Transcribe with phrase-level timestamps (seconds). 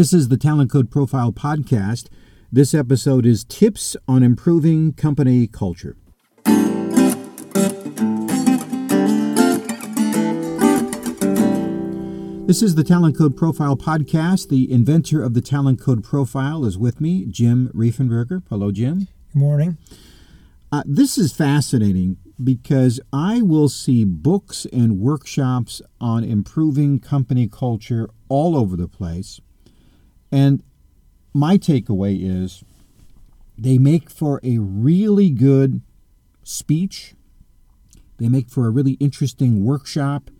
[0.00, 2.06] This is the Talent Code Profile Podcast.
[2.50, 5.94] This episode is Tips on Improving Company Culture.
[12.46, 14.48] This is the Talent Code Profile Podcast.
[14.48, 18.42] The inventor of the Talent Code Profile is with me, Jim Riefenberger.
[18.48, 19.00] Hello, Jim.
[19.34, 19.76] Good morning.
[20.72, 28.08] Uh, this is fascinating because I will see books and workshops on improving company culture
[28.30, 29.42] all over the place.
[30.32, 30.62] And
[31.32, 32.64] my takeaway is
[33.58, 35.82] they make for a really good
[36.42, 37.14] speech,
[38.18, 40.30] they make for a really interesting workshop,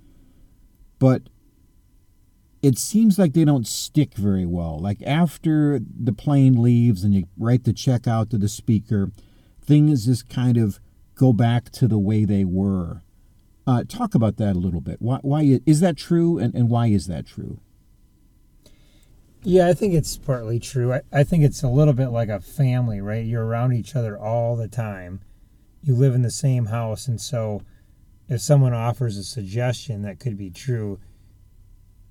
[0.98, 1.22] but
[2.62, 4.78] it seems like they don't stick very well.
[4.78, 9.10] Like after the plane leaves and you write the check out to the speaker,
[9.62, 10.78] things just kind of
[11.14, 13.02] go back to the way they were.
[13.66, 15.00] Uh, talk about that a little bit.
[15.00, 17.60] Why, why is that true, and, and why is that true?
[19.42, 20.92] Yeah, I think it's partly true.
[20.92, 23.24] I, I think it's a little bit like a family, right?
[23.24, 25.20] You're around each other all the time.
[25.82, 27.62] You live in the same house, and so
[28.28, 31.00] if someone offers a suggestion that could be true,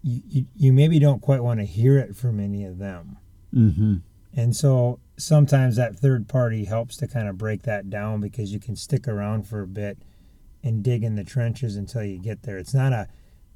[0.01, 3.17] you, you, you maybe don't quite want to hear it from any of them.
[3.53, 3.95] Mm-hmm.
[4.35, 8.59] And so sometimes that third party helps to kind of break that down because you
[8.59, 9.99] can stick around for a bit
[10.63, 12.57] and dig in the trenches until you get there.
[12.57, 13.07] It's not a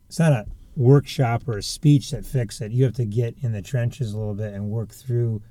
[0.08, 2.72] it's not a workshop or a speech that fix it.
[2.72, 5.42] You have to get in the trenches a little bit and work through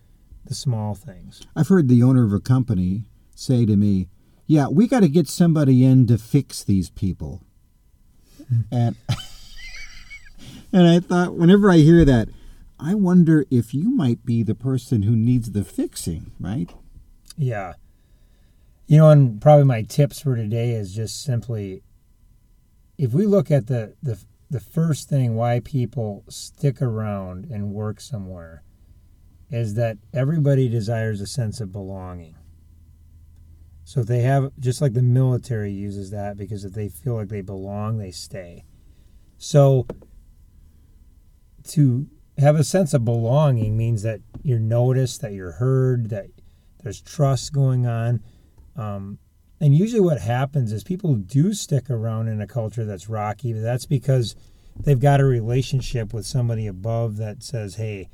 [0.45, 1.43] the small things.
[1.55, 4.09] I've heard the owner of a company say to me,
[4.47, 7.43] "Yeah, we got to get somebody in to fix these people."
[8.49, 8.61] Hmm.
[8.71, 8.97] and
[10.73, 12.29] and I thought whenever I hear that,
[12.79, 16.71] I wonder if you might be the person who needs the fixing, right?
[17.37, 17.75] Yeah.
[18.89, 21.83] You know, and probably my tips for today is just simply
[22.99, 24.19] if we look at the, the,
[24.53, 28.63] the first thing why people stick around and work somewhere
[29.51, 32.37] is that everybody desires a sense of belonging.
[33.85, 37.29] So if they have, just like the military uses that, because if they feel like
[37.29, 38.65] they belong, they stay.
[39.39, 39.87] So
[41.69, 46.27] to have a sense of belonging means that you're noticed, that you're heard, that
[46.83, 48.23] there's trust going on.
[48.77, 49.19] Um,
[49.63, 53.63] and usually, what happens is people do stick around in a culture that's rocky, but
[53.63, 54.35] that's because
[54.77, 58.11] they've got a relationship with somebody above that says, Hey,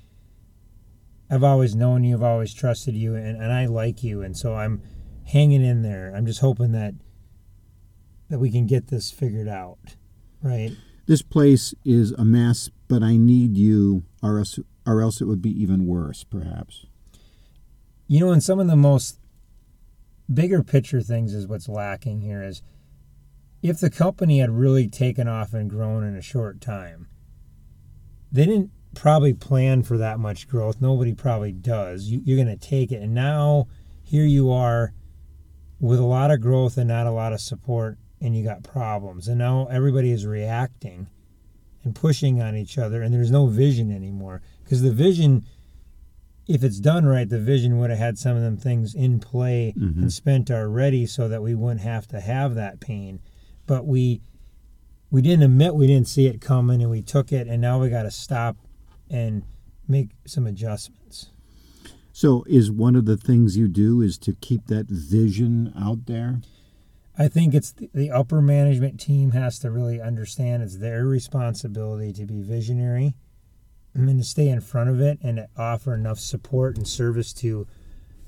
[1.31, 4.21] I've always known you, I've always trusted you, and, and I like you.
[4.21, 4.83] And so I'm
[5.25, 6.13] hanging in there.
[6.15, 6.93] I'm just hoping that
[8.29, 9.79] that we can get this figured out,
[10.43, 10.73] right?
[11.07, 15.41] This place is a mess, but I need you, or else, or else it would
[15.41, 16.85] be even worse, perhaps.
[18.07, 19.19] You know, in some of the most
[20.33, 22.63] bigger picture things is what's lacking here is
[23.63, 27.09] if the company had really taken off and grown in a short time,
[28.31, 30.81] they didn't probably plan for that much growth.
[30.81, 32.05] Nobody probably does.
[32.05, 33.03] You, you're going to take it.
[33.03, 33.67] And now
[34.03, 34.93] here you are
[35.81, 39.29] with a lot of growth and not a lot of support, and you got problems.
[39.29, 41.09] And now everybody is reacting
[41.85, 44.43] and pushing on each other, and there's no vision anymore.
[44.65, 45.45] Because the vision,
[46.49, 49.75] if it's done right, the vision would have had some of them things in play
[49.77, 49.99] Mhm.
[49.99, 53.21] and spent already, so that we wouldn't have to have that pain.
[53.67, 54.23] But we
[55.11, 57.89] we didn't admit we didn't see it coming, and we took it, and now we
[57.89, 58.57] got to stop
[59.09, 59.43] and
[59.87, 61.31] make some adjustments.
[62.13, 66.41] So, is one of the things you do is to keep that vision out there?
[67.17, 72.13] I think it's the, the upper management team has to really understand it's their responsibility
[72.13, 73.15] to be visionary
[74.07, 77.67] and to stay in front of it and offer enough support and service to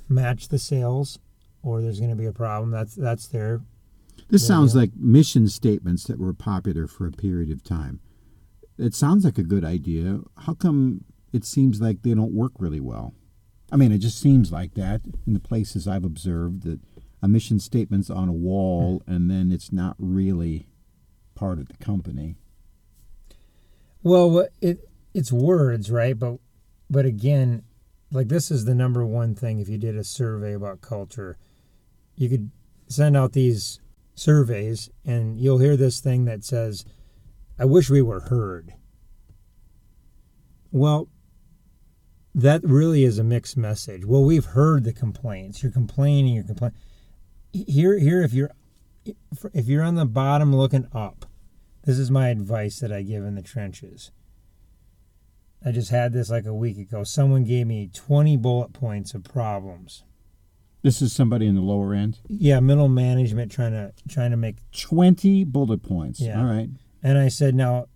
[0.08, 1.18] match the sales
[1.62, 3.60] or there's going to be a problem that's that's their
[4.28, 4.82] This sounds yeah.
[4.82, 8.00] like mission statements that were popular for a period of time.
[8.78, 10.20] It sounds like a good idea.
[10.38, 13.14] How come it seems like they don't work really well?
[13.70, 16.80] I mean, it just seems like that in the places I've observed that
[17.22, 20.66] a mission statement's on a wall and then it's not really
[21.34, 22.36] part of the company.
[24.02, 26.18] well it it's words right?
[26.18, 26.38] But
[26.88, 27.64] but again
[28.12, 29.60] like this is the number one thing.
[29.60, 31.36] If you did a survey about culture
[32.16, 32.50] you could
[32.88, 33.80] send out these
[34.14, 36.84] surveys and you'll hear this thing that says
[37.58, 38.74] i wish we were heard.
[40.70, 41.08] Well
[42.34, 44.04] that really is a mixed message.
[44.04, 45.62] Well we've heard the complaints.
[45.62, 46.78] You're complaining you're complaining
[47.52, 48.50] here here if you're
[49.52, 51.26] if you're on the bottom looking up
[51.84, 54.10] this is my advice that i give in the trenches
[55.64, 59.22] i just had this like a week ago someone gave me 20 bullet points of
[59.24, 60.02] problems
[60.82, 62.18] This is somebody in the lower end.
[62.28, 66.20] yeah middle management trying to trying to make 20 bullet points.
[66.20, 66.38] Yeah.
[66.40, 66.70] All right.
[67.02, 67.86] and i said now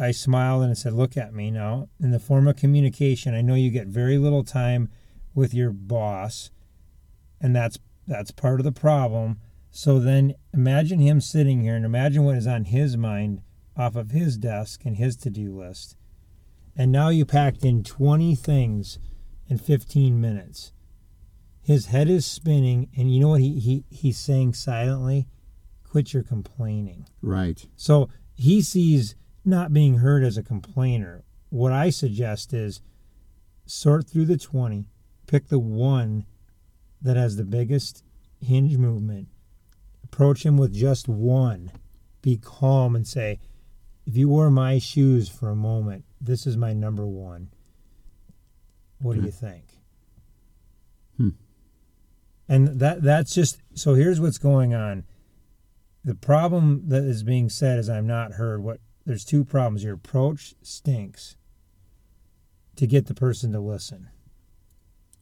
[0.00, 1.88] I smiled and I said, Look at me now.
[1.98, 4.90] In the form of communication, I know you get very little time
[5.34, 6.52] with your boss,
[7.40, 9.40] and that's that's part of the problem.
[9.72, 13.42] So then imagine him sitting here and imagine what is on his mind
[13.76, 15.96] off of his desk and his to do list.
[16.78, 19.00] And now you packed in 20 things
[19.48, 20.72] in 15 minutes.
[21.60, 25.26] His head is spinning, and you know what he, he, he's saying silently?
[25.82, 27.06] Quit your complaining.
[27.20, 27.66] Right.
[27.74, 31.24] So he sees not being heard as a complainer.
[31.50, 32.80] What I suggest is
[33.66, 34.86] sort through the 20,
[35.26, 36.26] pick the one
[37.02, 38.04] that has the biggest
[38.40, 39.28] hinge movement,
[40.04, 41.72] approach him with just one.
[42.22, 43.40] Be calm and say,
[44.08, 47.50] if you wore my shoes for a moment, this is my number one.
[49.02, 49.64] What do you think?
[51.18, 51.28] Hmm.
[52.48, 55.04] And that that's just so here's what's going on.
[56.04, 58.62] The problem that is being said is I'm not heard.
[58.62, 59.84] What there's two problems.
[59.84, 61.36] Your approach stinks
[62.76, 64.08] to get the person to listen.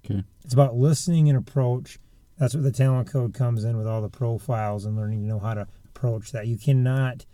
[0.04, 0.22] Okay.
[0.44, 1.98] It's about listening and approach.
[2.38, 5.40] That's where the talent code comes in with all the profiles and learning to know
[5.40, 6.46] how to approach that.
[6.46, 7.26] You cannot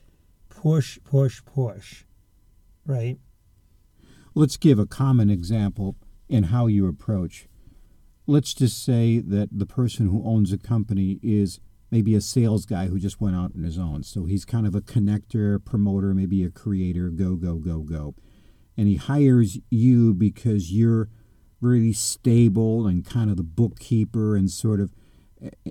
[0.55, 2.05] push, push, push.
[2.85, 3.19] Right?
[4.35, 5.97] Let's give a common example
[6.29, 7.49] in how you approach.
[8.27, 11.61] Let's just say that the person who owns a company is
[11.91, 14.03] maybe a sales guy who just went out on his own.
[14.03, 18.15] So he's kind of a connector, promoter, maybe a creator, go, go, go, go.
[18.77, 21.09] And he hires you because you're
[21.61, 24.95] really stable and kind of the bookkeeper and sort of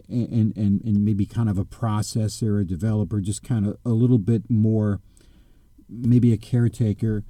[0.10, 4.18] and, and, and maybe kind of a processor, a developer, just kind of a little
[4.18, 5.00] bit more,
[5.90, 7.24] maybe a caretaker.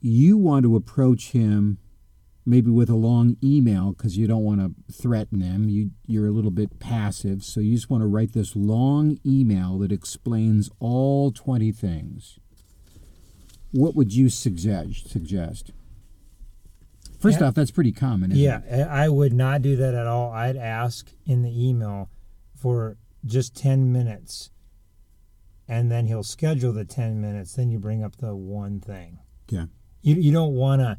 [0.00, 1.78] You want to approach him
[2.44, 5.68] maybe with a long email because you don't want to threaten him.
[5.68, 9.78] You, you're a little bit passive, so you just want to write this long email
[9.78, 12.38] that explains all 20 things.
[13.70, 15.10] What would you suggest?
[15.10, 15.70] Suggest.
[17.22, 17.46] First Yeah.
[17.48, 18.32] off, that's pretty common.
[18.32, 18.82] Isn't Yeah, It?
[18.88, 20.32] I I would not do that at all.
[20.32, 22.10] I'd ask in the email
[22.54, 24.50] for just 10 minutes
[25.68, 29.18] and then he'll schedule the 10 minutes then you bring up the one thing.
[29.48, 29.66] Yeah.
[30.02, 30.98] You you don't want to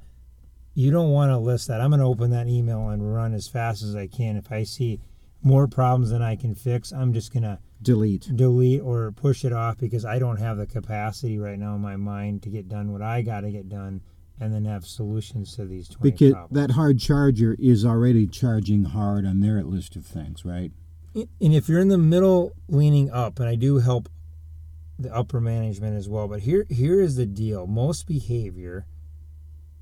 [0.75, 1.81] you don't want to list that.
[1.81, 4.37] I'm going to open that email and run as fast as I can.
[4.37, 4.99] If I see
[5.43, 8.31] more problems than I can fix, I'm just going to Delete.
[8.35, 11.95] delete or push it off because I don't have the capacity right now in my
[11.97, 14.01] mind to get done what I got to get done
[14.39, 16.53] and then have solutions to these 20 Because problems.
[16.67, 20.71] that hard charger is already charging hard on their list of things, right?
[21.15, 24.09] and if you're in the middle leaning up and i do help
[24.97, 28.87] the upper management as well but here here is the deal most behavior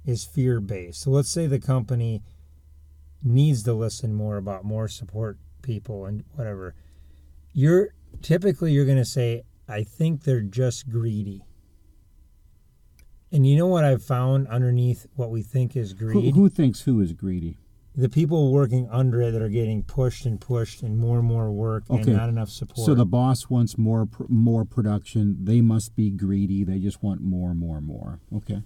[0.06, 2.21] is fear based so let's say the company
[3.24, 6.75] needs to listen more about more support people and whatever
[7.53, 11.45] you're typically you're going to say i think they're just greedy
[13.31, 16.81] and you know what i've found underneath what we think is Who, greed who thinks
[16.81, 17.57] who is greedy?
[17.94, 21.51] the people working under it that are getting pushed and pushed and more and more
[21.51, 22.01] work Okay.
[22.04, 22.86] and not enough support.
[22.86, 25.44] So the boss wants more more production.
[25.44, 26.63] They must be greedy.
[26.63, 28.22] They just want more, more, more.
[28.33, 28.63] Okay.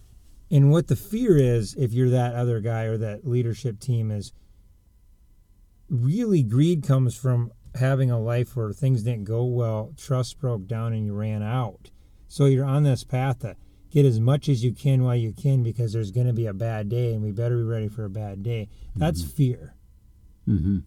[0.52, 4.32] and what the fear is, if you're that other guy or that leadership team, is
[5.90, 10.94] really greed comes from having a life where things didn't go well, trust broke down,
[10.94, 11.90] and you ran out.
[12.28, 13.56] So you're on this path to
[13.96, 16.54] get as much as you can while you can because there's going to be a
[16.54, 18.68] bad day, and we better be ready for a bad day.
[18.94, 19.74] That's fear.
[20.48, 20.80] Mm-hmm.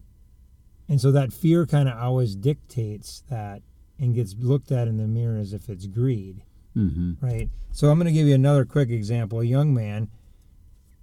[0.87, 3.63] And so that fear kind of always dictates that
[3.97, 6.43] and gets looked at in the mirror as if it's greed,
[6.77, 7.13] Mm-hmm.
[7.25, 7.49] right?
[7.71, 9.39] So I'm going to give you another quick example.
[9.41, 10.07] A young man,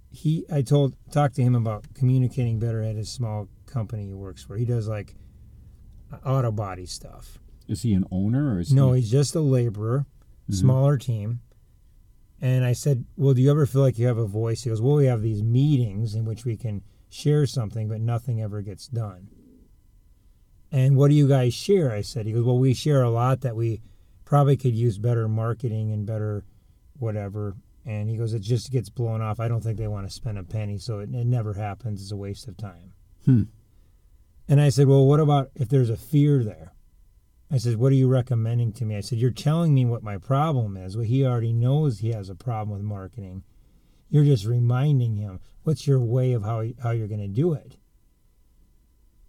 [0.09, 4.41] he I told talked to him about communicating better at his small company he works
[4.41, 4.55] for.
[4.55, 5.13] He does like
[6.25, 7.37] auto body stuff.
[7.67, 9.01] Is he an owner or is No, he?
[9.01, 10.05] he's just a laborer,
[10.49, 10.55] Mhm.
[10.55, 11.41] smaller team.
[12.41, 14.63] And I said, Well, do you ever feel like you have a voice?
[14.63, 18.41] He goes, Well, we have these meetings in which we can share something, but nothing
[18.41, 19.29] ever gets done.
[20.71, 21.91] And what do you guys share?
[21.91, 22.25] I said.
[22.25, 23.81] He goes, Well, we share a lot that we
[24.25, 26.43] probably could use better marketing and better
[26.99, 27.55] whatever.
[27.85, 29.39] And he goes, It just gets blown off.
[29.39, 32.01] I don't think they want to spend a penny, so it, it never happens.
[32.01, 32.93] It's a waste of time.
[33.25, 33.43] Hmm.
[34.47, 36.73] And I said, Well, what about if there's a fear there?
[37.49, 38.97] I said, What are you recommending to me?
[38.97, 40.97] I said, You're telling me what my problem is.
[40.97, 43.43] Well, he already knows he has a problem with marketing.
[44.09, 45.39] You're just reminding him.
[45.63, 47.77] What's your way of how, how you're going to do it?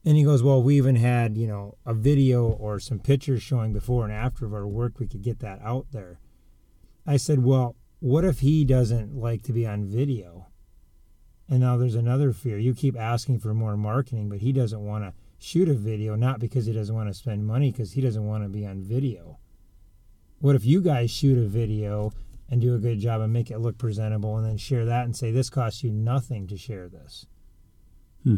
[0.05, 3.73] And he goes, Well, we even had, you know, a video or some pictures showing
[3.73, 4.99] before and after of our work.
[4.99, 6.19] We could get that out there.
[7.07, 10.47] I said, Well, what if he doesn't like to be on video?
[11.49, 12.59] And now there's another fear.
[12.59, 16.41] You keep asking for more marketing, but he doesn't want to shoot a video, not
[16.41, 19.39] because he doesn't want to spend money, because he doesn't want to be on video.
[20.41, 22.13] What if you guys shoot a video
[22.49, 25.15] and do a good job and make it look presentable and then share that and
[25.15, 27.27] say this costs you nothing to share this.
[28.25, 28.37] Hmm.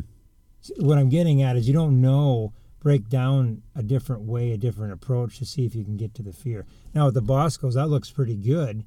[0.78, 4.92] What I'm getting at is you don't know break down a different way, a different
[4.92, 6.66] approach to see if you can get to the fear.
[6.94, 8.84] Now, if the boss goes, that looks pretty good.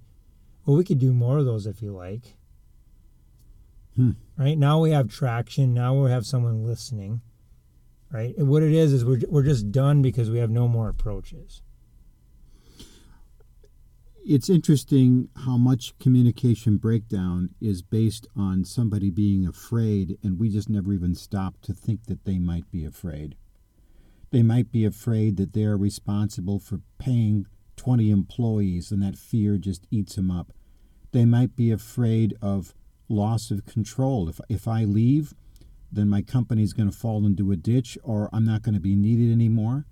[0.65, 2.35] Well, we could do more of those if you like.
[3.95, 4.11] Hmm.
[4.37, 5.73] Right now we have traction.
[5.73, 7.21] Now we have someone listening.
[8.13, 8.37] Right.
[8.37, 11.63] And what it is is we're we're just done because we have no more approaches.
[14.23, 20.69] It's interesting how much communication breakdown is based on somebody being afraid, and we just
[20.69, 23.35] never even stop to think that they might be afraid.
[24.29, 29.87] They might be afraid that they're responsible for paying 20 employees and that fear just
[29.91, 30.53] eats them up.
[31.11, 32.73] They might be afraid of
[33.09, 34.29] loss of control.
[34.29, 35.33] If, if I leave,
[35.95, 38.95] then my company's going to fall into a ditch or I'm not going to be
[38.95, 39.85] needed anymore.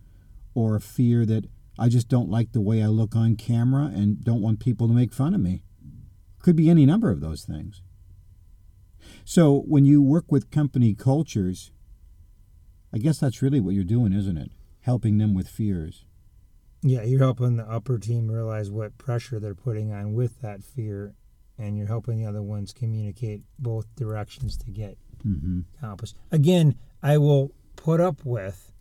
[0.54, 1.46] Or a fear that
[1.80, 4.94] I just don't like the way I look on camera and don't want people to
[4.94, 5.64] make fun of me.
[6.40, 7.82] Could be any number of those things.
[9.24, 11.72] So when you work with company cultures,
[12.94, 14.52] I guess that's really what you're doing, isn't it?
[14.82, 16.06] Helping them with fears.
[16.84, 21.14] Yeah, you're helping the upper team realize what pressure they're putting on with that fear,
[21.58, 25.62] and you're helping the other ones communicate both directions to get mm-hmm.
[25.78, 26.16] accomplished.
[26.32, 28.72] Again, I will put up with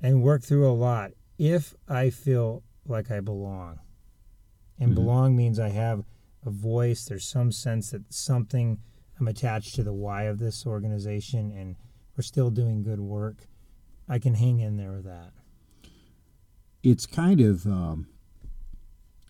[0.00, 3.80] and work through a lot if I feel like I belong.
[4.78, 4.94] And mm-hmm.
[4.94, 6.04] belong means I have
[6.44, 8.78] a voice, there's some sense that something,
[9.18, 11.76] I'm attached to the why of this organization, and
[12.16, 13.46] we're still doing good work.
[14.08, 15.30] I can hang in there with that.
[16.82, 18.08] It's kind of um,